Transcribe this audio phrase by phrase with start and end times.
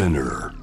[0.00, 0.54] Spinner.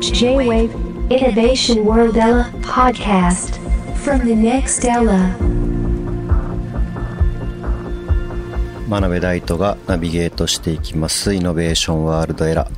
[0.00, 0.74] J-Wave
[1.08, 3.56] Innovation World Ella podcast
[4.04, 5.34] from the next Ella.
[8.88, 11.32] 真鍋大斗がナビゲートしていきます。
[11.32, 12.68] イノベーションワールドエラ。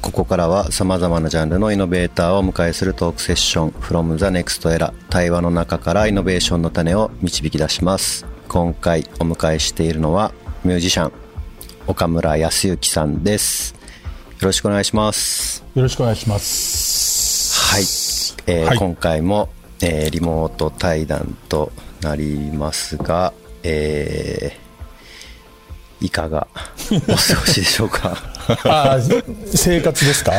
[0.00, 3.70] ここからはさまざまなジャンルのイノベーターをお迎えするトークセッション。
[3.70, 10.32] From the next era 対話の中からイノベーションの種を導き出します今回お迎えしているのは
[10.64, 11.12] ミュージシャン
[11.86, 13.74] 岡村康之さんです。
[14.40, 15.64] よろしくお願いします。
[15.74, 17.60] よろしくお願いします。
[17.74, 17.82] はい、
[18.58, 18.78] えーはい。
[18.78, 19.48] 今回も、
[19.80, 23.32] えーリモート対談となりますが、
[23.62, 24.66] えー
[26.04, 26.46] いかが
[26.92, 28.16] お過ごしでしょうか？
[28.64, 30.32] あー生活ですか？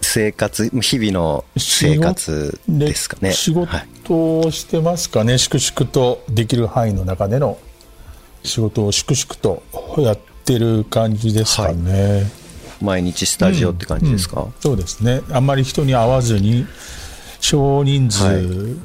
[0.00, 3.32] 生活日々の生活ですかね。
[3.32, 7.58] 仕事はい、をしてますかね、粛々とできる範囲の中での
[8.42, 9.62] 仕事を粛々と
[10.00, 12.30] やってる感じですかね。
[12.80, 15.22] 毎日スタジオって感じですか、そうですね。
[15.30, 16.66] あんまり人に会わずに
[17.40, 18.36] 少人数はい。
[18.36, 18.76] 1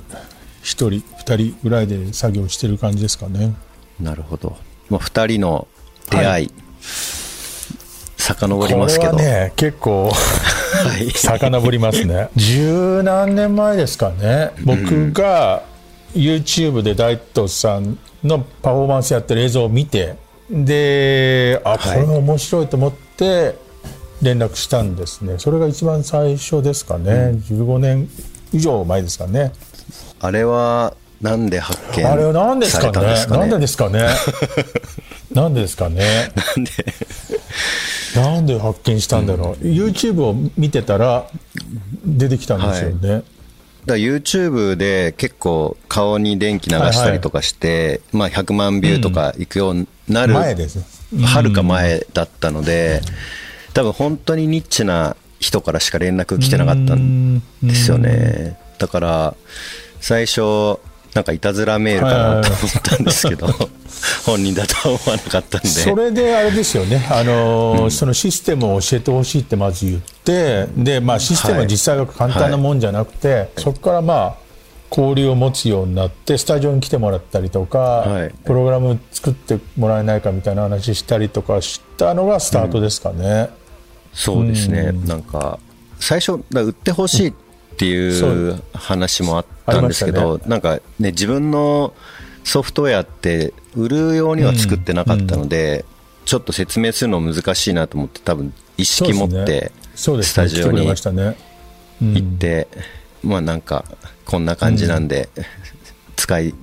[0.64, 3.54] 人、2人ぐらいで作業してる感じですかね。
[4.00, 4.58] なるほど、
[4.90, 5.68] まあ、2人の
[6.10, 6.52] 出会い、
[8.18, 10.12] 遡りますけど、これはね、結構
[10.90, 12.30] はい、遡りますね。
[12.38, 14.52] 十何年前ですかね。
[14.64, 15.64] 僕が
[16.16, 20.16] YouTube で大東さんのパフォーマンスやってる映像を見て
[20.50, 22.00] であこはい。
[22.02, 23.56] れ面白いと思って
[24.22, 25.36] 連絡したんですね。
[25.40, 27.12] それが一番最初ですかね、
[27.50, 28.10] 15年
[28.54, 29.52] 以上前ですかね。
[30.22, 30.94] あれは
[31.26, 32.92] なんで発見あれは何ですさかね？
[32.92, 33.40] れたんですかね？
[33.40, 34.08] なんでですかね？
[35.34, 36.32] なんでですかね？
[36.36, 36.72] なんで？
[38.16, 41.28] なんで発見したんだろう、YouTube を見てたら
[42.06, 43.26] 出てきたんですよね、だか
[43.88, 50.80] ら YouTube で結構顔に電気流したりとかして、まあ100万ビューとかいくようになる、前です。
[51.26, 53.02] はるか前だったので、
[53.74, 58.58] 多分本当にニッチな人からしか連絡来てなかったんですよね。
[58.80, 59.36] だから
[60.00, 60.80] 最初
[61.16, 63.48] なんかいたずらメールかなと思ったんですけど、
[64.28, 65.68] 本人だとは思わなかったんで。
[65.70, 74.36] それであれですよね、あのーそのシステムを教えてほしいってまず言って、でまあ、システムは実際は簡単なもんじゃなくて、そこからまあ
[74.92, 78.34] 交流を持つようになって、スタジオに来てもらったりとか、はい。
[78.44, 83.50] プログラム作ってもらえないかみたいな話したりとかしたのがスタートですかね。
[84.14, 85.60] そうですね、なんか
[86.00, 87.34] 最初、だ売ってほしいっ
[87.78, 91.94] ていう話もあったんですけど、ありまなんかね、自分の
[92.44, 95.86] ソフトウェアって、売るようには作ってなかったので、
[96.26, 101.38] ちょっと説明するの難しいなと思って、多分意識持って、そうですね、スタジオに来てくれましたね。
[102.02, 102.68] 行って、
[103.24, 103.86] まあなんか、
[104.26, 105.30] こんな感じなんで、
[106.16, 106.54] 使い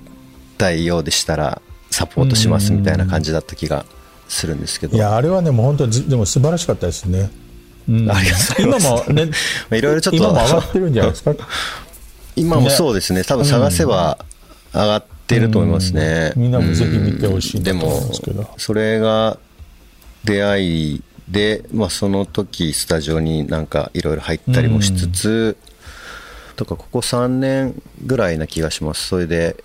[0.57, 3.85] たいようでしたら、サポートしますみたいな感じだった気が
[4.27, 4.97] するんですけど。
[4.97, 7.29] いや、あれはね、もう本当ず、でも素晴らしかったですね。
[7.89, 8.11] うん。
[8.11, 8.87] ありがとうございます。
[8.87, 9.25] 今もね、
[9.69, 10.17] まあいろいろちょっと。
[10.17, 11.33] 今も上がってるんじゃないですか？
[12.35, 14.17] 今もそうですね、多分探せば
[14.73, 16.31] 上がってると思いますね。
[16.35, 16.41] うん。
[16.43, 18.01] みんなもぜひ見てほしいでも、
[18.57, 19.37] それが
[20.23, 25.57] 出会いで、まあ、その時スタジオになんかいろいろ入ったりもしつつ、
[26.55, 29.07] とかここ3年ぐらいな気がします。
[29.07, 29.55] それで、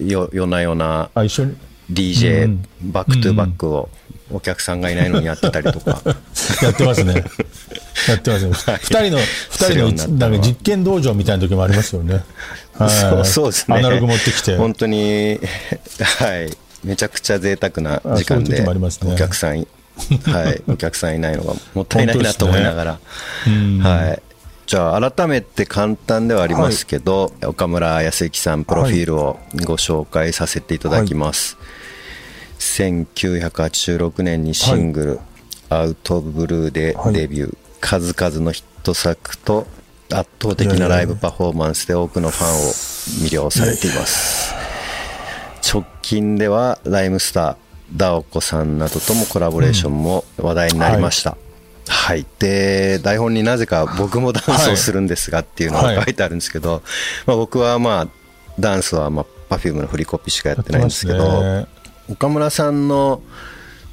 [0.00, 1.10] よ夜な夜な。
[1.14, 1.56] あ、一緒に？
[1.90, 3.88] DJ うんバックトゥバックを
[4.32, 6.02] お客さんがいないのにやってたりとか。
[6.62, 7.24] やってますね。
[8.08, 8.52] やってますね。
[8.82, 9.18] 二人の、
[9.50, 12.24] するようになったのは二人の、なんか実験道場みたいな時もありますよね。
[12.78, 13.76] はいそうそうですね。
[13.78, 14.56] アナログ持ってきて。
[14.56, 15.40] 本当に、
[16.18, 16.56] はい。
[16.84, 18.64] めちゃくちゃ贅沢な時間で、
[19.04, 19.68] お客さんい、
[20.24, 20.62] はい。
[20.68, 22.98] お客さんいないのがもったいないなと思いながら。
[23.46, 24.22] うんはい。
[24.66, 31.56] じゃあ、改めて簡単ではありますけど、岡村康之さん、プロフィールをご紹介させていただきます。
[32.76, 35.20] 1986年にシングル、
[35.70, 39.66] アウト・オブ・ブルーでデビュー、数々のヒット作と
[40.12, 44.54] 圧倒的なライブパフォーマンスで多くのファンを魅了されています。
[45.66, 47.56] 直近ではライムスター、
[47.96, 51.38] ダオコさんなどともコラボレーションも話題になりました。
[51.88, 52.26] はい。
[52.38, 56.04] で、台本になぜか僕もダンスをするんですがっていうのがはい。
[56.04, 56.82] 書いてあるんですけど、
[57.24, 58.08] まあ僕はまあ、
[58.60, 61.66] ダンスはまあ、Perfume の振りコピーしかやってないんですけど、
[62.08, 63.22] 岡村さんの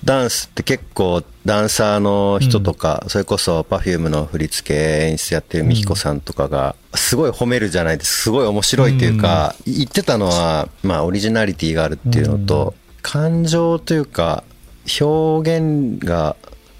[0.04, 8.24] ダンスって結構ダンサーの人とか、それこそ Perfume の振り付け演出やってる美彦さんとかが、すごい褒めるじゃないです。
[8.24, 14.44] すごい面白いというか、言ってたのは、まあオリジナリティがあるっていうのと、感情というか、
[15.00, 16.36] 表現が、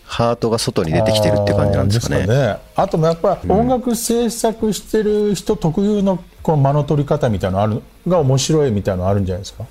[0.06, 2.24] ハートが外に出てきてるっていう感じなんですかね。
[2.24, 2.58] あね。
[2.76, 9.66] あともやっぱ音楽制作してる人特有のこの間の取り方みたいなのあるが面白いみたいなのあるんじゃないですか、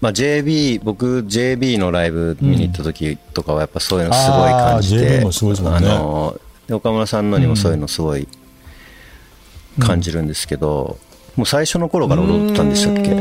[0.00, 8.26] まあ、JB 僕 JB のライブ見に行った時とかはやっぱそういうのすごい感じて、あー JB もすごいですもんねあので岡村さんのにもそういうのすごい
[9.78, 10.98] 感じるんですけど、
[11.36, 13.14] もう最初の頃から踊ったんでしたっけ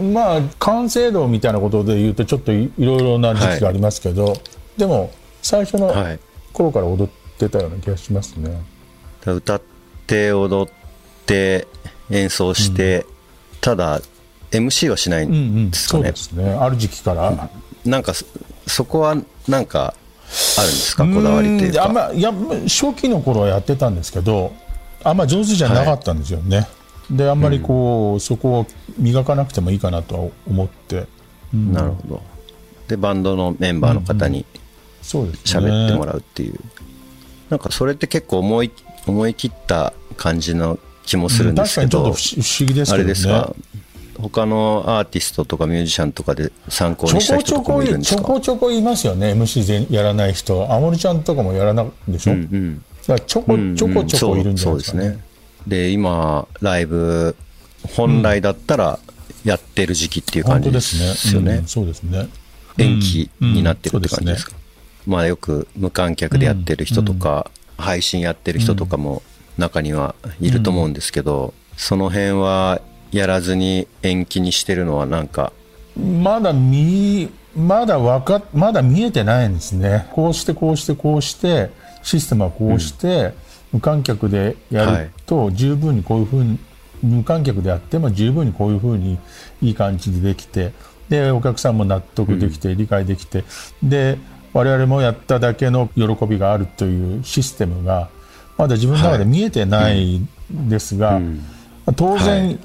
[0.00, 4.34] まあ完成度みたいなことで言うとちょっといいろいろな時期がありますけど、
[4.76, 6.20] でも最初のはい
[6.52, 8.62] 頃から踊ってたような気がしますね、
[9.26, 9.62] 歌っ
[10.06, 10.72] て踊っ
[11.26, 11.66] て
[12.12, 13.04] 演奏して、
[13.60, 14.00] ただ
[14.50, 16.04] MC はしないうんうんんですかね。
[16.04, 16.52] そうで、すね。
[16.52, 17.50] ある時期から、
[17.84, 18.24] なんかそ
[18.66, 19.16] そこは
[19.48, 19.94] なんか
[20.58, 21.04] あるんですか？
[21.04, 21.80] こだわりというか。
[21.80, 22.32] んあんまいや
[22.64, 24.52] 初期の頃はやってたんですけど
[25.02, 26.68] あんま上手じゃなかったんですよね、
[27.10, 28.66] であんまりこう、そこを
[28.98, 31.06] 磨かなくてもいいかなとは思って。
[31.52, 32.22] なるほど。
[32.88, 34.44] でバンドのメンバーの方に
[35.02, 36.60] 喋ってもらうっていう、
[37.50, 38.70] なんかそれって結構思い
[39.06, 43.08] 思い切った感じの気もするんですけど、確かにちょっと不思議ですあけどね。
[43.08, 43.54] れですか？
[44.18, 48.22] 他のアーティストとかミュージシャンとかで参考にした人とかもこいるんですか？
[48.22, 49.32] ちょこちょこいますよね。
[49.32, 50.72] MC 全やらない人。
[50.72, 52.84] あもるちゃんとかもやらないでしょ、うんうん。
[53.00, 55.24] だからちょこちょこちょこいるんじゃそうないですかね,、そうですね。
[55.66, 57.34] で今ライブ
[57.96, 58.98] 本来だったら
[59.44, 61.14] やってる時期っていう感じですね。
[61.14, 61.54] すよね。
[61.54, 62.28] うんそうですね。
[62.78, 64.52] 延期になってるって感じですうん。
[64.52, 64.58] か、
[65.06, 69.22] まあよく無観客でやってる人とか、配信やってる人とかも
[69.58, 75.52] 中にはいると思うんですけど、その辺はやらずに延期にしてるのはなんか。
[75.96, 80.08] まだ見まだわかまだ見えてないんですね。
[80.12, 81.70] こうしてこうしてこうして
[82.02, 83.34] システムはこうして、
[83.72, 86.58] 無観客でやると十分にこういうふうに
[87.02, 89.18] 無観客でやっても十分にこういうふうに
[89.60, 90.72] いい感じでできて
[91.08, 93.44] でお客さんも納得できて、理解できて
[93.82, 94.18] で
[94.52, 98.10] 我々もやっただけの喜びがあるというシステムが
[98.58, 100.28] まだ自分の中で見えてないん
[100.68, 101.20] ですが、
[101.96, 102.58] 当然、はい。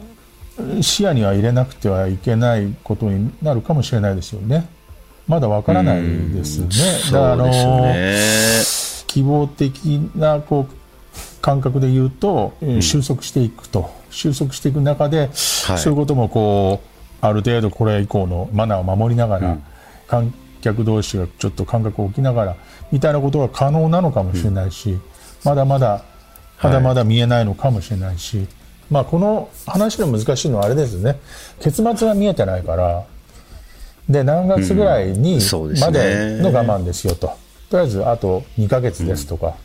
[0.81, 4.67] 視野には入れなくてはいけないことになるかもしれないですよね。
[5.27, 6.67] まだわからないですね。
[7.11, 8.17] だからね。
[9.05, 13.91] 希望的なこう感覚で言うと、収束していくと。
[14.09, 19.57] 収束していく中で、そういうこともこうある程度これ以降のマナーを守りながら、
[20.07, 22.55] 観客同士がちょっと感覚を置きながら
[22.91, 24.97] みたいなことが可能なのかもしれないし、
[25.47, 26.03] まだまだ
[26.61, 28.47] まだまだ見えないのかもしれないし、
[28.89, 31.19] まあ、この話の難しいのはあれですね。
[31.61, 33.05] 結末が見えてないから。
[34.09, 35.39] で何月ぐらいに
[35.81, 37.27] までの我慢ですよと、
[37.69, 39.55] とりあえずあと2ヶ月ですとか、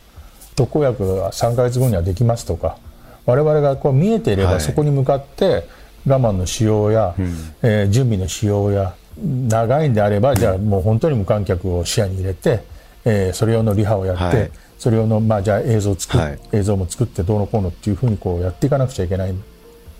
[0.55, 2.77] 特効薬は3ヶ月後にはできますとか。
[3.25, 4.61] 我々がこう見えていればはい。
[4.61, 5.65] そこに向かって
[6.05, 7.15] 我慢のしようや、
[7.61, 12.63] えー準備のしようや長いんであればじゃあもう本当に無観客を視野に入れて、
[13.05, 16.39] えーそれ用のリハをやって、はいそれ用の、まあ、じゃあ映像を作っ、はい。
[16.51, 19.33] 映像も作ってどうのこうのっていうふうにこうやっていかなくちゃいけない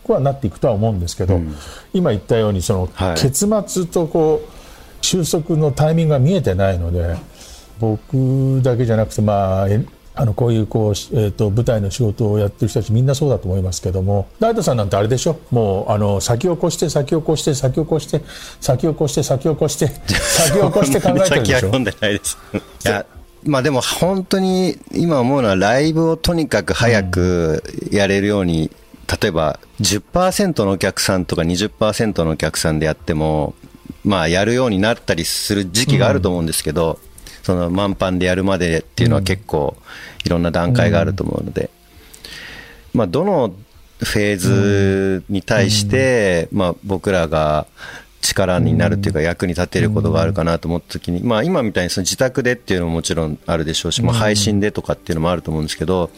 [0.04, 1.40] こはなっていくとは思うんですけど、
[1.94, 3.22] 今言ったようにそのはい。
[3.22, 7.16] 結末とこう収束のタイミングが見えてないので
[7.80, 9.86] 僕だけじゃなくて、まあ、え
[10.16, 15.40] あのこういうこう、えー、と舞台の仕事をやってる人たちみんなそうだと思いますけども大田さんなんてあれでしょ？
[15.50, 18.22] もうあの先を越して先を越して先を越して
[18.62, 23.23] 先を越して先を越して先を越して考えてるでしょ？
[23.46, 28.72] まあでも本当に今思うのはライブをとにかく早くやれるように、
[29.22, 33.54] 例えば10%のお客さんとか20%のお客さんでやっても、
[34.04, 37.00] まあやるようになったりする時期があると思うんですけど、
[37.42, 39.76] その満帆でやるまでっていうのは結構
[40.26, 41.70] いろんな段階があると思うので、
[42.94, 43.54] まあどの
[44.00, 47.68] フェーズに対して、まあ僕らが
[48.24, 56.10] 力になるっていうか役に立てることがあるかなと思った時に、まあ今みたいにその自宅でっていうのももちろんあるでしょうし、まあ配信でとかっていうのもあると思うんですけど、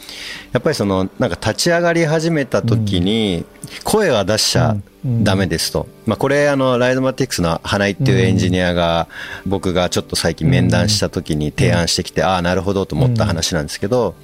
[0.52, 3.44] やっぱりそのなんか立ち上がり始めた時に
[3.84, 5.88] 声は出しちゃダメですと。
[6.06, 9.08] まあこれあのライドマティクスの花井っていうエンジニアが
[9.46, 14.14] 僕がちょっと最近面談した時に提案してきて、ああなるほどと思った話なんですけど、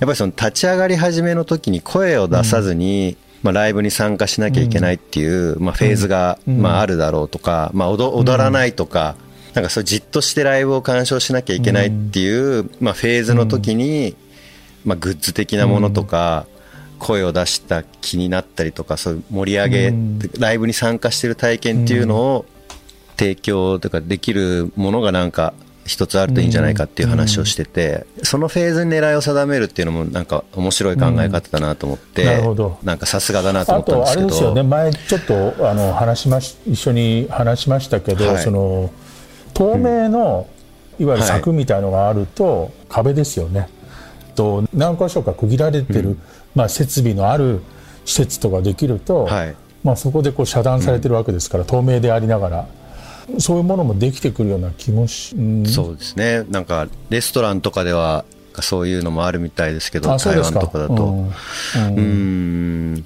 [0.00, 9.14] やっぱりその立ち上がり始めの時に声を出さずに、まあ、ライブに参加しなきゃいけないっていう、まあ、フェーズが、まあ、あるだろうとか、まあ、踊踊らないとか、
[9.54, 14.16] なんかそうじっとしてライブを鑑賞しなきゃいけないっていう、まあ、フェーズの時に、
[14.84, 16.46] まあ、グッズ的なものとか、
[16.98, 19.94] 声を出した気になったりとかそういう盛り上げ、
[20.38, 22.46] ライブに参加してる体験っていうのを
[23.16, 25.54] 提供とかできるものがなんか
[25.86, 32.78] 一つあるといいんじゃないかっていう話をしてて、そのフェーズに狙いを定めるっていうのもなんか面白い考え方だなと思って、なるほど。
[32.82, 34.52] なんかさすがだなと思あとあったんですけど。
[34.52, 34.62] れですよね。
[34.64, 38.42] 前ちょっとあの話しまし一緒に話しましたけど、はい。
[38.42, 38.90] その
[39.54, 40.46] 透明の、
[40.98, 43.68] いわゆる柵みたいのがあると、壁ですよね。
[44.34, 46.18] と何箇所か区切られてる、
[46.54, 47.62] まあ、設備のある
[48.04, 49.54] 施設とかできると、はい。
[49.82, 52.66] まあ、そこでこう遮断されてるわけですから、透明でありながら
[53.38, 55.66] そういうものもできてくるような気もし、うん。
[55.66, 56.44] そうですね。
[56.48, 58.24] なんかレストランとかでは
[58.60, 61.26] そういうのもあるみたいですけど台湾とかだと。
[61.76, 63.04] うん。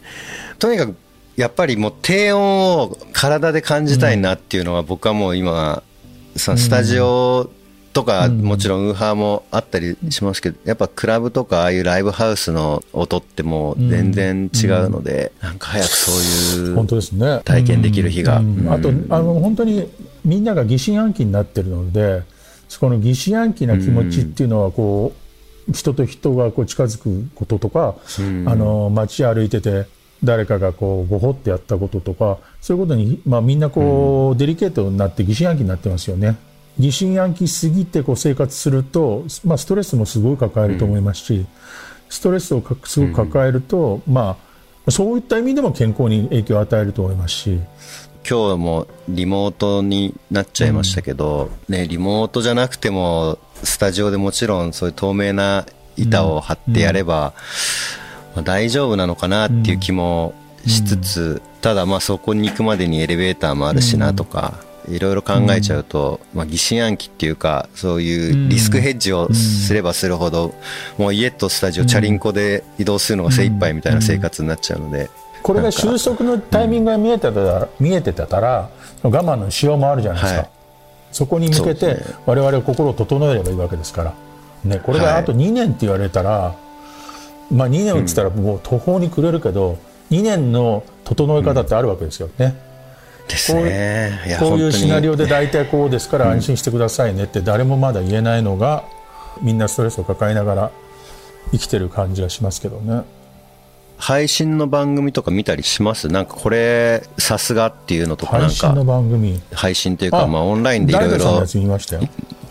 [0.59, 0.97] とにかく
[1.37, 5.83] やっぱりもう低音を体で感じたいなっていうのは僕はもう今
[6.37, 7.51] そのスタジオ
[8.01, 16.13] とかもちろんウーハーもあったりしますけどやっぱクラブとかああいうライブハウスの音ってもう全然違うのでなんか早くそ
[16.61, 17.41] ういう本当ですね。
[17.45, 18.39] 体験できる日が。
[18.39, 18.61] うん。
[18.61, 18.73] うん。
[18.73, 19.89] あとあの本当に
[20.25, 22.23] みんなが疑心暗鬼になってるので
[22.69, 25.13] そこの疑心暗鬼な気持ちっていうのはこ
[25.69, 27.97] う、人と人がこう近づくこととか、
[28.47, 29.87] あの街歩いてて
[30.23, 36.37] 誰かがこうごほってやったこととかそういうことに、まあ、みんなこう、デリケートになって疑心暗鬼になってますよね。
[36.79, 41.47] 疑心暗鬼すぎてこう生活すると、まあ、ストレスもすごい抱えると思いますし、
[42.09, 44.37] ストレスをかすごく抱えると、ま
[44.87, 47.61] あ、そういった意味でも健康に影響を与えると思いますし、
[48.29, 57.35] 今日もリモートになっちゃいましたけど、ね、リモートじゃなくてもスタジオでもちろんそういう透明な板を張ってやれば、
[58.35, 60.35] まあ大丈夫なのかなっていう気も
[60.67, 64.55] しつつ、ただまあそこに行くまでにエレベーターもあるしなとか、
[64.89, 70.55] いろいろ考えちゃうと、まあ、疑心暗鬼っていうかそういうリスクヘッジをすればするほど、
[70.99, 75.11] もう家とスタジオチャリンコで移動するのが精一杯みたいな生活になっちゃうので。
[75.43, 78.69] これが収束のタイミングが見えてたら,、見えてたら
[79.03, 80.51] 我慢のしようもあるじゃないですか、はい。
[81.13, 84.15] そこに向けて我々は心を整えればいいわけですから、
[84.65, 86.55] ね、これがあと2年って言われたら、
[87.51, 89.79] まあ、2年って言ったらもう途方に暮れるけど、
[90.11, 92.29] 2年の整え方ってあるわけですよ。
[92.39, 92.70] ね。
[93.31, 94.37] ですね。
[94.39, 98.85] こういうシナリオで大体こうですから安心してくださいねって誰もまだ言えないのが
[99.41, 100.71] みんなストレスを抱えながら
[101.53, 103.03] 生きてる感じがしますけどね。
[104.01, 106.09] 配信の番組とか見たりします？
[106.09, 109.41] なんかこれさすがっていうのとかなん配信のか番組。
[109.53, 111.43] 配信というかまあオンラインでいろいろ。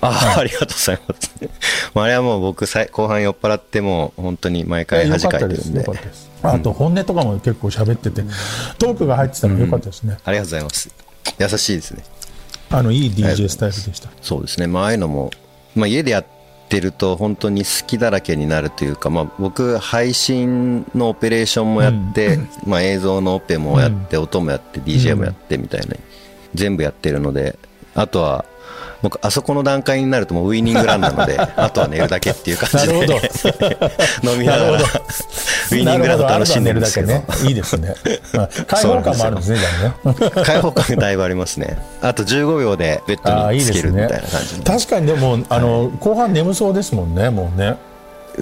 [0.01, 1.31] あありがとうございます。
[1.93, 5.85] まああれはもう僕さい後半酔っ払ってもう本当に毎回恥かいてるんで。
[6.41, 8.23] あと本音とかも結構喋ってて、
[8.77, 10.17] トークが入ってたの良かったですね。
[10.23, 10.89] ありがとうございます。
[11.37, 12.03] 優しいですね。
[12.69, 14.09] あのいい DJ スタイルでした。
[14.21, 14.67] そうですね。
[14.67, 15.31] まあああいうのも、
[15.75, 16.29] まあ、家でやって
[16.79, 25.95] ると本当に好きだらけになるというか、まあ、僕配信のオペレーションもやって、 まあ、映像のオペもやって、音もやって DJ もやってみたいな、
[26.53, 27.57] 全部やってるので
[27.95, 28.45] あとは
[29.01, 32.95] 僕あそこの段階になるともうウイニングランなので あとは寝るだけっていう感じで。
[34.23, 34.79] 飲みながら。
[35.71, 37.07] ウイニングランド楽しんでるんですけど。
[37.07, 37.25] どね。
[37.45, 37.95] いいですね。
[38.33, 39.59] まあ 開放感もあるんですね。
[40.43, 41.77] 開放感がだいぶありますね。
[42.01, 44.55] あと15秒でベッあドにつけるみたいな感じ。
[44.61, 47.77] 確かにでもあの後半眠そうですもんね、もうね。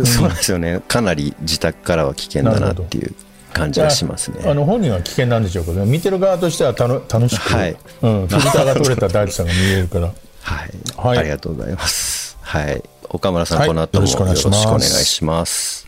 [0.05, 0.81] そうなんですよね。
[0.87, 3.13] かなり自宅からは危険だなっていう
[3.53, 4.41] 感じがしますね。
[4.45, 7.75] あの本人は危険なんでしょうけど、見てる側としてはたの楽しく、はい。
[8.01, 10.11] うん、フィルターが取れた大地さんが見えるから。
[10.47, 12.37] はい、はいありがとうございます。
[12.41, 14.37] はい、岡村さん、はいこの後もよろしくお願い
[14.79, 15.85] します。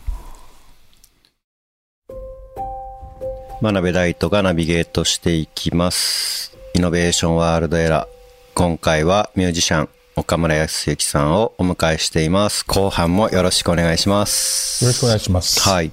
[3.62, 6.54] 真鍋大斗がナビゲートしていきます。
[6.74, 8.06] イノベーションワールドエラー。
[8.54, 12.64] 今回はミュージシャン、岡村康之さんをお迎えしています。
[12.66, 14.84] 後半もよろしくお願いします。
[14.84, 15.60] よろしくお願いします。
[15.60, 15.90] はい。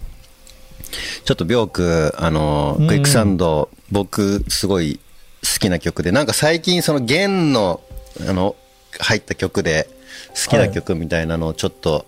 [1.24, 5.00] ちょっとビョーク、あの、クイックサンド、僕、すごい
[5.42, 7.82] 好きな曲で、なんか最近その弦の、
[8.28, 8.56] あの、
[9.00, 9.90] 入った曲で、
[10.34, 12.06] 好きな曲みたいなのをちょっと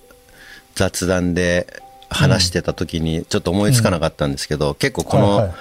[0.76, 1.68] 雑談で
[2.10, 5.54] 話してた時に、ちょっと思いつかなかったんですけど、結構このはいはい、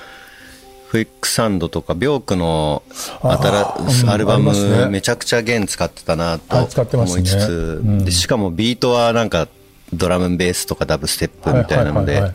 [0.90, 2.82] クイックサンドとか、ビョークの
[3.22, 6.56] アルバム、めちゃくちゃ弦使ってたなと
[6.96, 8.04] 思いつつ、うん。
[8.04, 9.48] でしかもビートはなんか、
[9.92, 12.34] ドラムベースとかダブステップみたいなので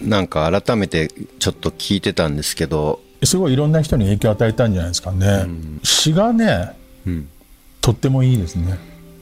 [0.00, 5.46] なんか改めてちょっと聞いてたんですけど、すごいいろんな人に影響を与えたんじゃないですかね。
[5.82, 6.72] 詩がね、
[7.06, 7.28] うん。
[7.80, 8.78] とってもいいですね。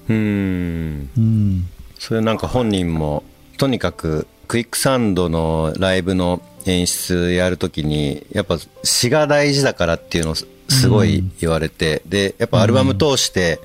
[0.09, 1.11] うーん。
[1.17, 1.69] うん。
[1.99, 3.23] それなんか本人も、
[3.57, 13.61] とにかく、クイックサンドのライブの演出やるときに、やっぱ詩が大事だからっていうのをすすごい言われて、で、やっぱアルバム通して、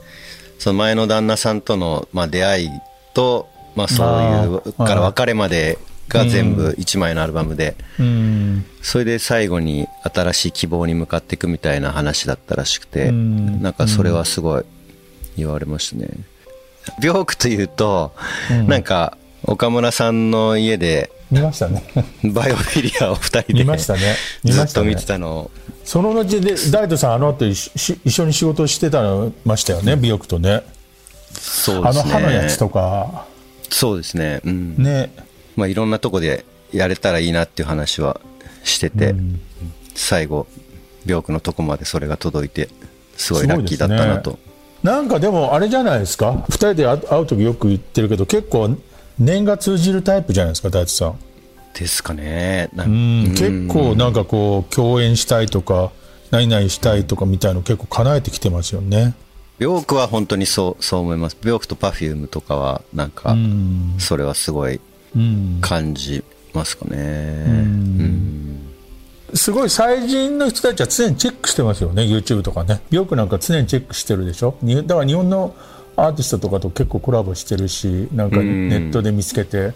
[0.58, 2.70] その前の旦那さんとの、まあ、出会い
[3.14, 5.78] と、まあそういう、から別れまで
[6.10, 8.66] が全部一枚のアルバムで、うん。
[8.82, 14.63] それで最後に新しい希望に向かっていくみたいな話だったらしくて、うんなんかそれはすごい
[15.38, 16.10] 言われましたね。
[17.01, 18.12] ビョークというと、
[18.68, 21.84] なんか岡村さんの家で見ましたね。
[22.34, 24.16] バイオフィリアを二人で見ましたね。
[24.44, 25.06] ずっと見て。
[25.06, 25.51] たのを
[25.86, 30.51] その後で、大斗さん、あの後一緒一緒に仕事してたのましたよね、美容区とね。
[30.51, 30.63] あの
[31.34, 32.12] そうですね。
[32.12, 33.25] 歯のやつとか、
[33.70, 34.42] そうですね。
[34.44, 34.75] うん。
[34.78, 35.12] ね。
[35.60, 38.20] まあいろんなとこでやれたらいいなっていう話は
[38.63, 39.13] してて、
[39.94, 40.48] 最後、
[41.06, 42.70] 病気のとこまでそれが届いて、
[43.18, 44.39] すごいラッキーだったなと。
[44.84, 48.78] なんかでも、あれじゃないですか、2人で会う時よく言ってるけど、結構、
[49.18, 51.20] 念が通じるタイプじゃないですか、大地さん。
[51.74, 52.70] ですかね。
[52.74, 55.92] なうん結構なんかこう、共演したいとか、
[56.32, 59.16] 何々したいとかみたいの結構叶えてきてますよね。
[59.58, 61.38] 病気は本当にそう、そう思います。
[61.44, 63.36] 病気と Perfume とかは、なんか、
[63.98, 64.82] それはすごいうん
[65.62, 66.24] 感じ
[66.54, 67.44] ますかね。
[67.48, 68.70] うん。
[69.34, 72.82] すごい最人の人たちは常にチェックしてますよね、YouTube とかね。
[72.89, 74.58] よくなんか常にチェックしてるでしょ？
[74.62, 75.56] にだから日本の
[75.96, 78.44] アーティストとかと結構コラボしてるし、なんかネ
[78.78, 79.74] ットで見つけて、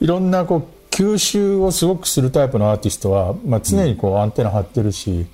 [0.00, 5.26] いろんなこう吸収をすごくするタイプのアーティストは、まあ、常にこうアンテナ張ってるし、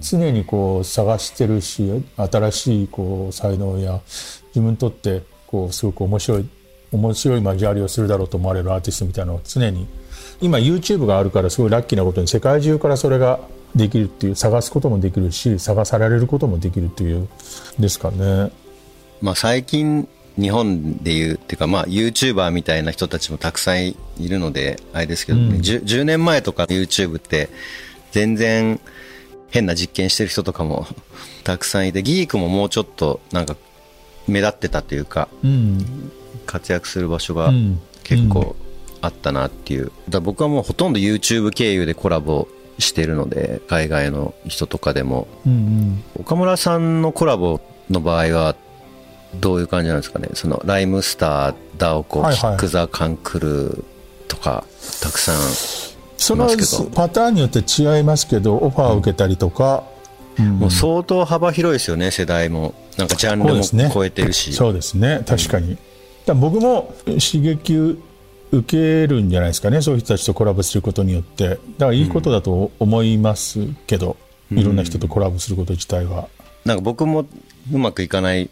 [0.00, 4.00] 常にこう探してるし、新しいこう才能や
[4.48, 6.46] 自分にとってこうすごく面白い
[6.92, 9.86] 面白い交わりをするだろうと思われるアーティストみたいなのを常に。
[10.40, 13.40] 今 YouTube があるからすごいラッキーなことに世界中からそれが
[13.74, 17.28] できるっていう探すこともできるし探されることもできるっていう
[17.78, 18.50] ですかね。
[19.20, 20.08] まあ最近、
[20.38, 27.48] 日本でいう、っていうかまあ YouTuber みたいな人たちもたくさんいるので、あれですけど、ね 10, 10年前とか YouTube って
[28.10, 28.80] 全然
[29.50, 30.86] 変な実験してる人とかも
[31.44, 33.56] たくさんいて、ギークももうちょっとなんか
[34.26, 37.80] 目立ってたというか、うん活躍する場所がうん。
[38.04, 38.56] 結構
[39.00, 39.84] あったなっていう。
[39.84, 45.28] だから僕はもうほとんど YouTube 経由でコラボしてるので、海外の人とかでも。
[45.46, 48.56] うん岡村さんのコラボの場合は、
[49.40, 50.28] どういう感じなんですかね？
[50.34, 52.40] その、ライムスター、ダオコ、はいはい。
[52.40, 53.84] キック・ザ・カンクルー
[54.28, 54.64] とか、
[55.00, 55.36] たくさん。
[56.18, 56.90] そのいますけど。
[56.90, 59.84] パターンによって違いますけどオファーを受けたりとか、
[60.38, 62.74] もう相当幅広いですよね、世代も。
[62.98, 64.52] なんかジャンルも超えてるし。
[64.52, 65.22] そうですね。
[65.26, 65.78] 確かに、
[66.26, 67.98] だ僕も刺激
[68.52, 69.80] 受けるんじゃないですかね。
[69.80, 71.48] そういう人たちとコラボすることによって。
[71.48, 74.16] だからいいことだと思いますけど、
[74.50, 76.28] いろんな人とコラボすること自体は、
[76.64, 77.26] なんか僕も
[77.72, 78.50] うまくいかない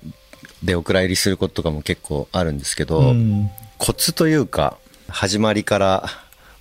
[0.62, 3.50] でお蔵入りすることとかも結構あるんですけど、うん。
[3.78, 4.76] コツというか、
[5.09, 6.04] 始まりから、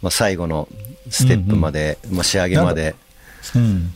[0.01, 0.67] まあ、最後の
[1.09, 2.95] ステップまで、まあ、仕上げまで、
[3.55, 3.93] うん、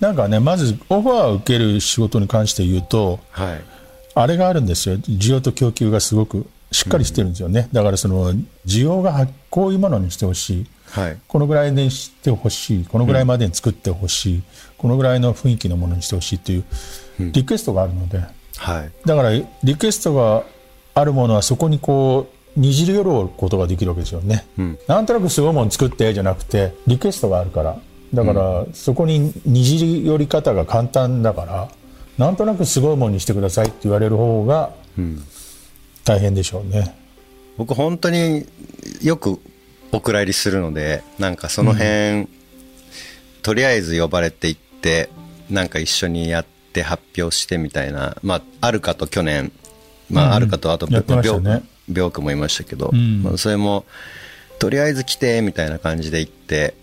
[0.00, 3.64] なんかねまずオファーを受ける仕事に関して言うとはい。
[4.14, 4.96] あれがあるんですよ。
[4.96, 8.32] 需要と供給がすごくしっかりしてるんですよね、だからその
[8.66, 10.66] 需要がはこういうものにしてほしい。
[10.90, 11.18] はい。
[11.26, 12.84] このぐらいにしてほしい。
[12.84, 14.42] このぐらいまでに作ってほしい、
[14.78, 16.64] このぐらいの雰囲気のものにしてほしいという
[17.18, 18.18] リクエストがあるので、
[18.56, 18.90] はい。
[19.04, 20.44] だからリクエストが
[20.94, 24.78] あるものはそこにこうにじり寄ることができるわけですよね、ん。
[24.86, 27.78] なんとなくすごいもの作ってじゃなくてリクエストがあるから。
[28.12, 31.68] だからそこににじり寄り方が簡単だから
[32.18, 34.72] なんとなくすごいものにしてくださいって言われる方が
[36.04, 36.94] 大変でしょうね、
[37.56, 38.46] 僕本当に
[39.02, 39.40] よく
[39.92, 42.28] お蔵入りするので、なんかその辺、
[43.42, 45.08] とりあえず呼ばれていって、
[45.50, 49.52] なんか一緒にやって発表してみたいな、まあ、あるかと去年、
[50.10, 51.62] まあ、あるかとあと、やってましたね。
[51.92, 53.22] 病気もいましたけど、ん。
[53.22, 53.84] まあ、それも、
[54.58, 56.74] とりあえず来て、みたいな感じで行って、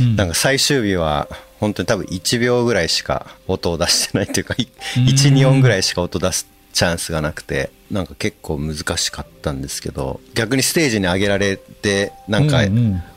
[0.00, 0.16] うん。
[0.16, 12.60] なんか最終日は、本当に多分1秒ぐらいしか音を出してないというか、い1、2音ぐらいしか音出すチャンスがなくて、なんか結構難しかったんですけど、逆にステージに上げられて、なんか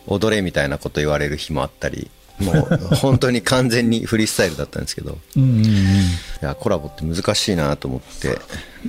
[0.08, 5.40] 踊れみたいなこと言われる日もあったり、もう本当に完全にフリースタイルだったんですけど、い
[6.42, 8.40] や、コラボって難しいなと思って、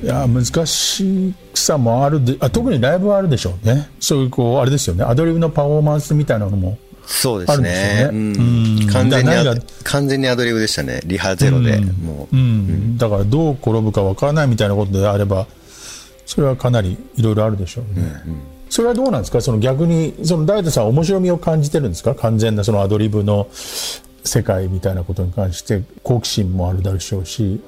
[0.02, 3.90] いや難しさもあるであ特にライブはあるでしょうね。
[4.00, 5.04] そういうこうあれですよね。
[5.04, 8.10] アドリブのパフォーマンスみたいなのもそうですね。
[8.92, 9.24] 完全
[10.20, 11.00] にアドリブでしたね。
[11.04, 12.36] リハゼロで、もう。
[12.36, 15.46] うん、だからどう転ぶかわからないみたいなことであれば
[16.26, 18.22] それはかなりいろいろあるでしょうね、
[18.70, 19.40] それはどうなんですか？
[19.40, 22.14] その逆にその大田さんは面白みを感じてるんですか？
[22.14, 27.60] 完全なそのアドリブの世界みたいなことに関して好奇心もあるだろうし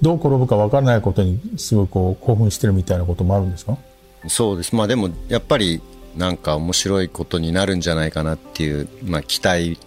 [0.00, 3.76] どう転ぶかわからないことにすごいこう興奮してるみたいなこともあるんですか？
[4.28, 4.74] そうです。
[4.74, 5.80] まあでも、やっぱり、
[6.16, 9.78] なんか面白いことになるんじゃないかなっていう、まあ期待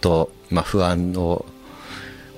[0.00, 1.44] と、まあ不安を、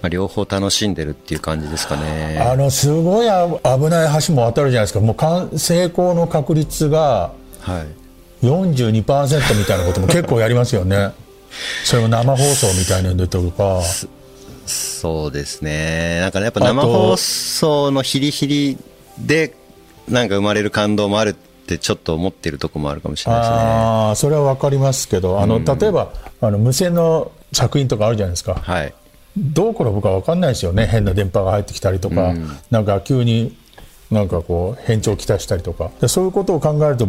[0.02, 2.38] まあ両方楽しんでるっていう感じですかね。
[2.40, 5.16] あのすごいあ危ない橋も渡るじゃないですかも
[5.52, 8.00] う成功の確率がはい。
[8.46, 11.12] 42%みたいなことも結構やりますよね
[11.84, 13.82] それも生放送みたいなのでとか
[14.70, 16.20] そうですね。
[16.20, 18.78] なんかね、やっぱ生放送のヒリヒリ
[19.18, 19.54] で、
[20.08, 21.34] なんか生まれる感動もある
[21.74, 23.56] ってちょっと思ってるとこもあるかもしれないですね。
[23.56, 28.94] ああそれは分かりますけどあの、例えばあの無線の作品とかあるじゃないですかはい。
[29.36, 32.34] どう転ぶか分かんないですよね変な電波が入ってきたりとか、
[32.70, 33.56] なんか急に
[34.10, 37.08] なんかこう変調をきたしたりとかでそういうことを考えると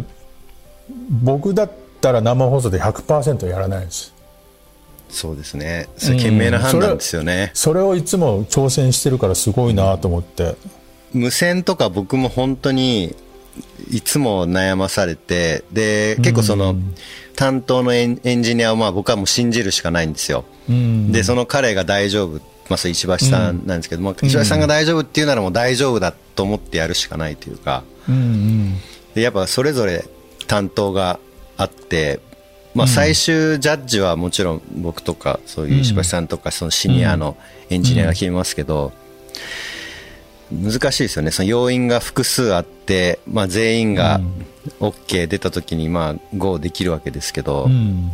[1.24, 4.13] 僕だったら生放送で100%やらないです
[5.10, 5.89] そうですね。
[5.97, 7.52] それ賢明な判断ですよね。
[7.54, 10.56] それをいつも挑戦してるからすごいなと思って。
[11.13, 13.13] 無線とか僕も本当に
[13.89, 16.76] いつも悩まされて、で、結構その、
[17.36, 20.45] 担当のエンジニアをまあ僕はもう信じるしかないんですよ。
[20.69, 21.12] うん。
[21.12, 27.84] で、その彼が大丈夫、まあ石橋さんなんですけども、石橋さんが大丈夫っていうならもう大丈夫だと思ってやるしかないというか、
[29.15, 30.06] で、やっぱそれぞれ
[30.47, 31.19] 担当が
[31.58, 32.19] あって、
[32.74, 37.38] まあ最終ジャッジはもちろん僕とか、そういう石橋さんとか、そのシニアの
[37.69, 38.91] エンジニアが決めますけど、
[40.52, 41.32] 難しいですよね。
[41.32, 44.20] その要因が複数あって、まあ全員が
[44.80, 48.12] OK 出た時にまあ GO できるわけですけど、うん。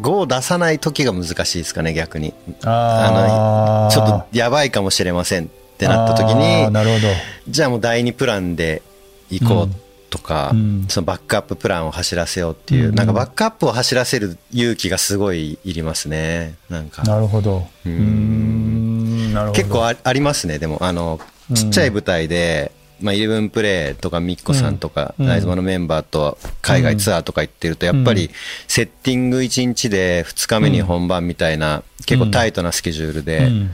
[0.00, 2.32] GO を出さない時が難しいですかね、逆に。
[2.64, 7.08] あーちょっとやばいかもしれませんってなった時に、なるほど。
[7.48, 8.82] じゃあもう第2プランで
[9.28, 9.74] 行こう
[10.08, 16.54] とか、うんそのバックアッププランを走らせようっていう、うんなんかバックアップを走らせる勇気がすごいいりますね。
[16.70, 17.02] なんか。
[17.02, 17.66] なるほど。
[17.84, 19.52] うーん。
[19.54, 21.18] 結構あありますね、でも、あの、
[21.52, 25.26] ちっちゃい舞台で、まあ、イレブンプレイとかミッコさんとか、うん。
[25.26, 28.30] ライズマのメンバーと海外ツアーとか行ってると、やっぱり
[28.68, 33.70] セッティング1日で2日目に本番みたいな、結構タイトなスケジュールで、うん。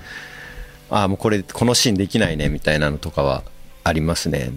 [0.90, 3.42] ああ、もうこれ、このシーンできないねみたいなのとかは
[3.84, 4.50] ありますね。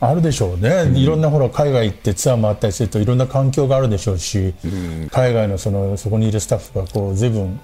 [0.00, 4.54] あるでしょうね、いろんなほら海外行ってツアー回ったりするといろんな環境があるでしょうし、
[5.10, 7.58] 海外のそのそこにいるスタッフがこう随分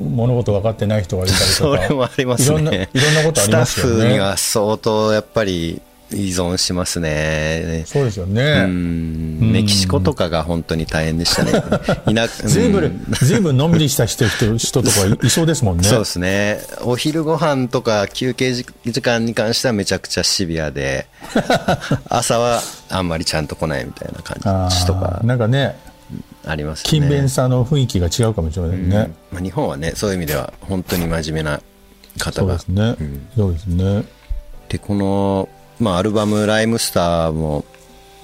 [0.00, 2.58] 物事分かってない人がいたりとか それもありますね。
[2.58, 5.80] いろんないろんなことありますよねスタッフには相当やっぱり
[6.12, 7.82] 依存しますね。
[7.86, 11.52] そうですようね、んメキシコとかが本当に大変でしたね。
[12.06, 14.24] いなずいぶんずいぶんのんびりした人
[14.56, 16.60] 人とかいいそうですもんねそうですね。
[16.82, 21.06] お昼ご飯とか休憩時時間に関してはめちゃくちゃシビアで、
[22.08, 25.74] 朝はあんまりちゃんと来ないみたいな感あじとかーなんかね
[26.46, 26.84] ありますね。
[26.84, 31.60] 勤勉さの雰囲気が違うかもしれませんね、まあ、日本はね、そういう意味では本当に真面目な
[32.18, 32.58] 方が。
[32.58, 32.96] そうですね、
[33.36, 34.04] そうですね。
[34.68, 35.48] でこの、
[35.80, 37.64] まあ、アルバム「ライムスターも」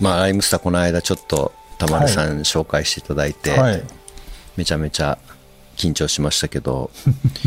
[0.00, 3.82] まあ、ライムスターこの間ちょっと田丸さん紹介していただいて、はい。
[4.56, 5.18] めちゃめちゃ
[5.76, 6.90] 緊張しましたけど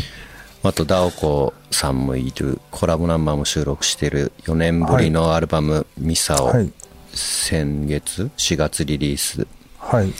[0.63, 6.71] あとダオコさんもいるコラボナンバーも収録してる4年ぶりのアルバム「ミサ」をはい。
[7.13, 9.47] 先月4月リリース。
[9.79, 10.11] はい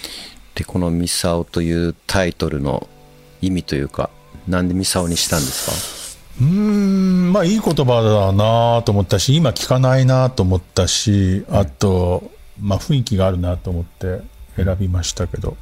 [0.56, 2.88] でこの「ミサオ」というタイトルの
[3.42, 4.10] 意味というか
[4.48, 6.42] なんでミサオにしたんですか？
[6.42, 14.22] うーんまあいい言葉だなと思ったし今聞かないなと思ったしあと、まあ、雰囲気があるなと思って
[14.56, 15.56] 選びましたけど。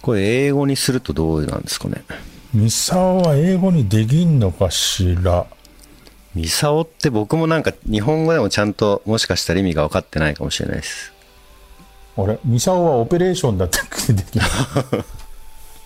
[0.00, 2.04] これ英語にするとどうなんですかね？
[2.54, 5.46] ミサオは英語にできんのかしら？
[6.34, 11.12] ミサオって僕もなんか日本語でもちゃんともしかしたら意味が分かってないかもしれないです。
[12.18, 12.38] あれ？
[12.44, 13.78] ミサオはオペレーションだって
[14.12, 14.44] できる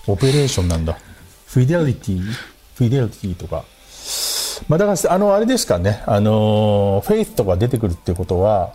[0.07, 0.99] オペレーションなんだ。
[1.47, 2.21] フィデリティ？
[2.75, 3.65] フィデリティとか。
[4.69, 6.03] まあだからあのあれですかね。
[6.07, 8.73] あのフェイスとか出てくるってことは、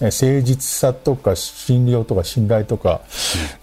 [0.00, 3.02] え誠実さとか信用とか信頼とか、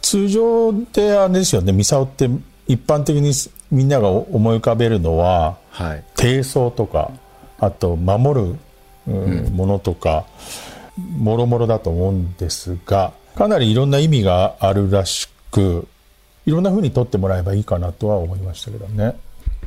[0.02, 1.74] 通常であれですよね。
[1.74, 2.30] ミサオって
[2.68, 3.34] 一般的に
[3.72, 6.04] みんなが思い浮かべるのははい。
[6.16, 7.12] 低層とか
[7.60, 8.56] あと守る、
[9.08, 9.54] うん。
[9.54, 10.26] ものとか
[10.98, 15.88] もろもろだと思うんですがかなりいろんな意味があるらしく
[16.46, 19.16] いろんな風に取ってもらえばいいかなとは思いましたけどね。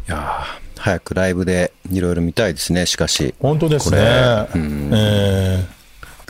[0.06, 3.34] いやー早くライブでいろいろ見たいですね、しかし。
[3.40, 4.90] 本当ですね、これうん。
[4.94, 5.66] え。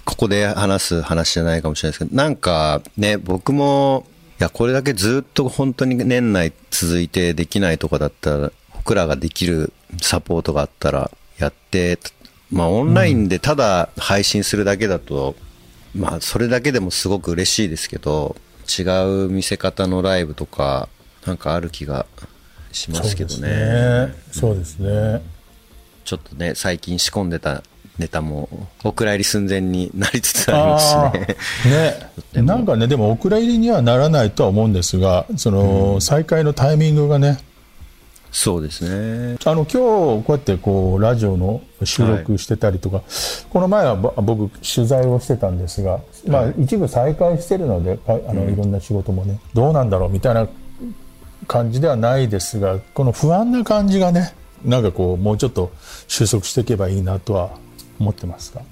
[0.06, 4.06] ここで話す話じゃないかもしれないですけど、なんかね、僕も、
[4.40, 11.98] いや、これだけずっと本当に年内続いてできないとかだったら、僕らができるサポートがあったらやって、
[12.50, 15.36] まあオンラインでただ配信するだけだと、
[15.98, 18.36] まあそれだけでもすごく嬉しいですけど、
[18.78, 18.82] 違
[19.26, 20.88] う見せ方のライブとか、
[21.26, 22.06] なんかある気が
[22.72, 23.48] しますけどそうね。
[23.48, 23.62] です
[24.06, 24.14] ね。
[24.32, 25.22] そうですね
[26.04, 27.62] ちょっとね、最近仕込んでた
[27.98, 28.48] ネタも、
[28.84, 31.36] お蔵入り寸前になりつつありますしあね。
[32.32, 37.38] ーねなんかねでもお蔵入りにはならないとは思うんですがその、再開のタイミングがね
[38.38, 39.36] そうですね。
[39.44, 43.02] あの今日こうやってこうラジオの収録してたりとか、
[43.50, 50.46] この前はぼ僕取材をしてたんですが、まあ、一部再開してるのでかあのいろんな仕事もね、どうなんだろうみたいな
[51.48, 54.32] 感じではないですがこの不安な感じがね
[54.64, 55.72] なんかこうもうちょっと
[56.06, 57.50] 収束していけばいいなとは
[57.98, 58.62] 思ってますが、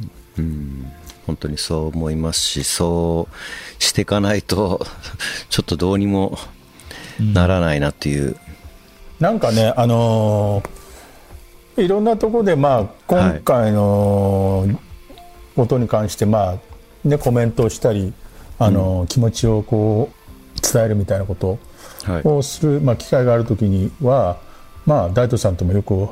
[1.27, 3.27] 本当にそう思いますし、そ
[3.81, 4.87] うしていかないと、
[5.51, 6.39] ちょっとどうにも
[7.19, 8.37] ならないなっていう。
[9.21, 10.77] なんかねあのー
[11.79, 14.67] いろんなところでまあ今回の
[15.55, 16.59] ことに関してまあ
[17.05, 18.15] ねコメントをしたり
[18.59, 20.17] あのー気持ちをこう
[20.73, 21.59] 伝えるみたいなこと
[22.25, 24.39] をする、まあ、機会があるときには、
[24.87, 26.09] まあ、大東さんともよく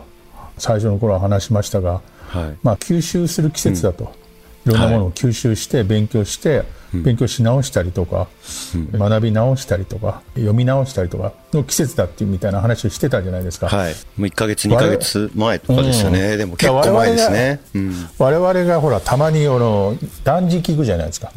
[0.59, 2.59] 最初の頃は話しましたが、はい。
[2.63, 4.13] まあ、吸収する季節だと、
[4.67, 8.29] いろんなものを吸収して勉強して、勉強し直したりとか、
[8.93, 13.95] 学び直したりとか読み直したりとかの季節だっていうみたいな話をしてたじゃないですか、はい。
[14.17, 16.33] もう1ヶ月、2ヶ月前とかですよね。
[16.33, 17.61] うんでも結構前ですね。
[17.75, 18.09] うん。
[18.19, 21.33] 我々がほらたまにあの断食行くじゃないですか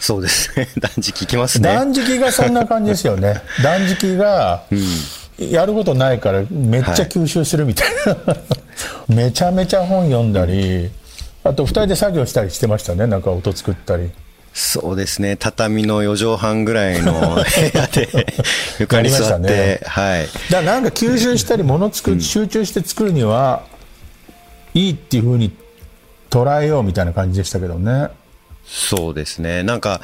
[0.00, 0.68] そうですね。
[0.80, 1.68] 断食聞きますね。
[1.68, 4.64] 断食がそんな感じですよね 断食が
[5.38, 8.36] やることないからめっちゃ吸収するみたいな、
[9.14, 10.90] めちゃめちゃ本読んだり
[11.48, 14.10] あと2人で作業したりしてましたねなんか音作ったり
[14.52, 15.36] そうですね。
[15.36, 18.08] 畳の4畳半ぐらいの 部屋で
[18.80, 20.26] 床に座って、はい。
[20.26, 23.62] だからなんか吸収したり物作る、集中して作るには
[24.74, 25.52] いいっていうふうに
[26.28, 28.08] 捉えようみたいな感じでしたけどね
[28.66, 29.62] そうですね。
[29.62, 30.00] なんか、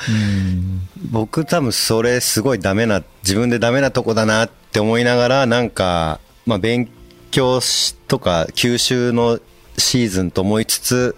[1.10, 6.88] 僕多分それすごいダメな、自分でダメなとこだなって思いながら、なんか、まあ勉
[7.30, 9.38] 強しとか吸収の
[9.76, 11.16] シーズンと思いつつ、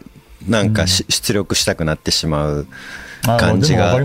[0.48, 2.66] なんかし、出力したくなってしまう
[3.26, 3.98] あ感じが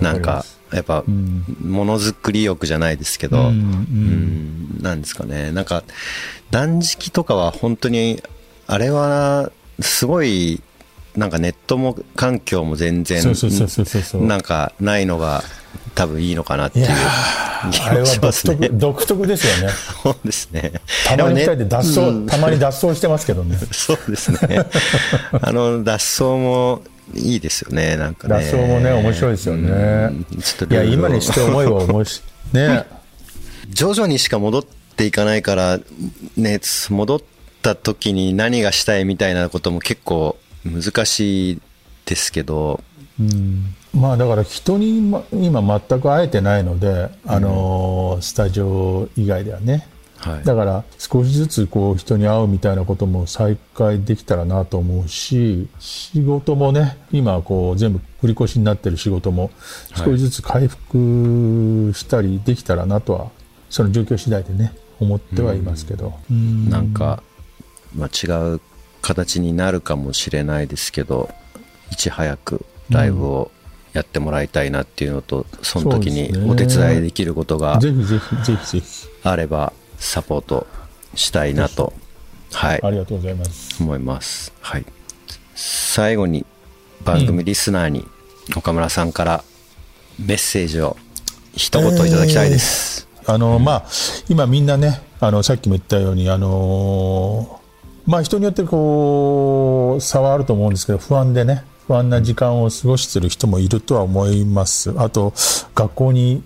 [0.00, 5.50] なんかやっぱ、ものづくり欲じゃないですけど、うんなんですかね。
[5.52, 5.82] なんか、
[6.50, 8.22] 断食とかは本当に、
[8.66, 9.50] あれは、
[9.80, 10.62] すごい、
[11.16, 13.22] なんかネットも環境も全然、
[14.26, 15.42] なんかないのが
[15.94, 16.86] 多分いいのかなっていう
[17.72, 18.68] 気がします独特,、ね。
[18.72, 19.72] 独特ですよね
[20.02, 20.72] そうですね。
[21.06, 24.38] たまに二人で脱走、うんたまに脱走してますけどね そうですね。
[25.40, 26.82] あの、脱走も
[27.14, 28.34] いいですよね、なんかね。
[28.36, 29.74] 脱走もね面白いですよねう
[30.10, 32.24] んちょっといや今にして思えば面白
[32.54, 32.84] いね
[33.68, 34.64] 徐々にしか戻っ
[34.96, 35.78] ていかないから、
[36.36, 37.20] ね、戻っ
[37.62, 41.60] た時に何がしたいみたいなことも結構難しい
[42.04, 42.82] ですけど、
[43.94, 49.88] まあだから人に今今全く会えてないので、あのースタジオ以外ではね。
[50.18, 50.44] はい。
[50.44, 59.50] だから少しずつこう人に会うみたいなことも再開できたらなと思うし仕事もね今こう全部繰り越しになってる仕事も
[59.92, 60.04] はい。
[60.04, 63.30] 少しずつ回復したりできたらなとは
[63.70, 66.68] その状況次第でね思ってはいますけど、うん。
[66.68, 67.22] なんか、
[67.96, 68.60] まあ、違う
[69.00, 71.30] 形になるかもしれないですけど、
[71.90, 73.50] いち早くライブを
[73.92, 80.66] やってもらいたいなっていうのと、その時にお手伝いできることがぜひぜひぜひぜひあればサポート
[81.14, 81.92] したいなと、
[82.52, 84.52] はいあ、りがとうございます思います。
[84.60, 84.84] はい。
[85.54, 86.46] 最後に
[87.04, 88.06] 番組リスナーに
[88.56, 89.44] 岡村さんから
[90.18, 90.96] メッセージを
[91.54, 93.08] 一言いただきたいです。
[93.26, 93.84] あのまあ、
[94.28, 97.60] 今みんなねあのさっきも言ったようにあの
[98.06, 104.94] まあ人によってこう差はあると思うんですけど不安でね不安な時間を過ごしている人もいるとは思います。
[104.96, 105.32] あと
[105.74, 106.44] 学校に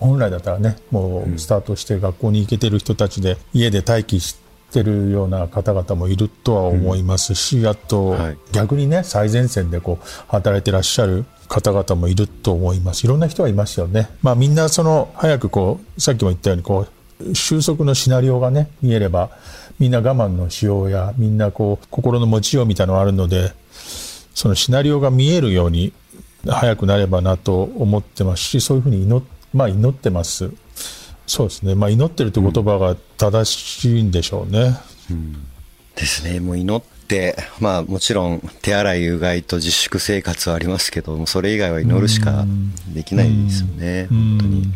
[0.00, 4.38] 本来だったらねもうスタートして学校に行けてる人たちで家で待機し
[4.70, 8.38] てるような方々もいるとは思いますし、あと、はい。
[8.52, 13.04] 逆にね最前線でこう働いてらっしゃる方々もいると思います。
[13.04, 14.08] いろんな人がいますよね。
[14.22, 16.86] まあみんなその早くこうさっきも言ったようにこ
[17.20, 19.28] う収束のシナリオがね見えれば
[19.78, 23.52] みんな我慢のしようやみんなこう心の持ちようみたいなのがあるので
[24.38, 25.92] そのシナリオが見えるように
[26.46, 30.52] 早くなればなと思ってますしそういうふうに祈,、まあ、祈ってます
[31.26, 34.78] そうですね、まあ、祈ってるって言葉が正しいんでしょうね、
[35.96, 36.40] ですね。
[36.40, 42.46] もう祈って、まあもちろん手洗いうがいと自粛生活はありますけども、それ以外は祈るしか
[42.94, 44.06] できないですよね。
[44.08, 44.72] 本当に。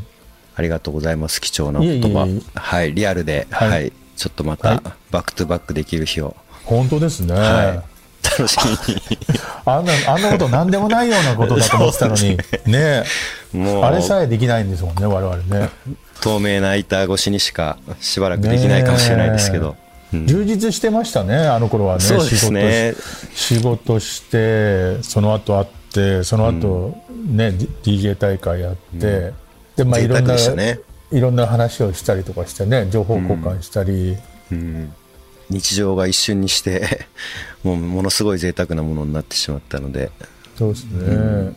[0.57, 1.40] ありがとうございます。
[1.40, 2.27] 貴重な言葉。
[2.55, 2.92] はい。
[2.92, 3.92] リアルで、はいはい。
[4.16, 7.91] ちょっとまはいたバックトゥバックできる日を、本当ですね、はい。
[8.38, 9.00] 楽しみに。
[9.64, 12.36] あんなあんなこと何でもないようなことだと思ってたのに。
[12.66, 13.04] ね。
[13.52, 13.84] もう。
[13.84, 15.70] あれさえできないんですもんね我々ね。
[16.20, 19.76] 透明な板越しにしかしばらくできないかもしれないですけど、
[20.12, 20.26] うん。
[20.26, 22.00] 充実してましたねあの頃はね。
[22.00, 22.94] そうですね。
[23.34, 29.32] 仕事し仕事してその後会ってその後、ね D- DJ 大会やって、
[29.76, 30.80] でまあいろんな、ね。
[31.10, 34.16] いろんな話をしたりとかしてね情報交換したり、
[35.52, 37.06] 日常が一瞬にして
[37.62, 40.10] もうものすごい贅沢なものになってしまったので
[40.56, 41.54] そうですね、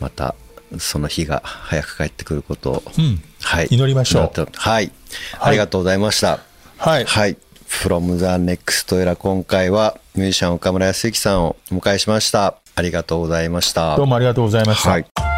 [0.00, 0.34] また
[0.78, 3.22] その日が早く帰ってくることを、うん。
[3.42, 4.22] はい、祈りましょう。
[4.34, 4.92] 祈ってはい、
[5.40, 6.40] ありがとうございました。
[6.76, 7.04] はい。
[7.04, 7.36] はい。
[7.68, 12.56] from the next era 今回はミュージシャン岡村康之さんをお迎えしました。
[12.74, 13.96] ありがとうございました。
[13.96, 15.37] どうもありがとうございました、はい。